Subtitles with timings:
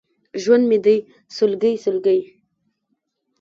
[0.41, 0.97] ژوند مې دی
[1.35, 2.19] سلګۍ، سلګۍ!